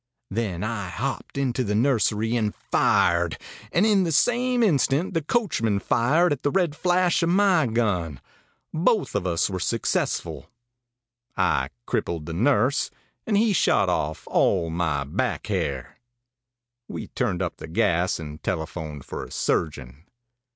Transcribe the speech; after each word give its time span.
Then 0.31 0.63
I 0.63 0.87
hopped 0.89 1.37
into 1.37 1.63
the 1.63 1.75
nursery 1.75 2.35
and 2.35 2.55
fired, 2.55 3.37
and 3.71 3.85
in 3.85 4.03
the 4.03 4.11
same 4.11 4.63
instant 4.63 5.13
the 5.13 5.21
coachman 5.21 5.77
fired 5.77 6.31
at 6.33 6.41
the 6.41 6.49
red 6.49 6.75
flash 6.75 7.21
of 7.21 7.29
my 7.29 7.67
gun. 7.67 8.19
Both 8.73 9.13
of 9.13 9.27
us 9.27 9.47
were 9.47 9.59
successful; 9.59 10.49
I 11.37 11.69
crippled 11.85 12.27
a 12.29 12.33
nurse, 12.33 12.89
and 13.27 13.37
he 13.37 13.53
shot 13.53 13.89
off 13.89 14.23
all 14.25 14.71
my 14.71 15.03
back 15.03 15.45
hair. 15.45 15.99
We 16.87 17.09
turned 17.09 17.43
up 17.43 17.57
the 17.57 17.67
gas, 17.67 18.17
and 18.19 18.41
telephoned 18.41 19.05
for 19.05 19.23
a 19.23 19.29
surgeon. 19.29 20.07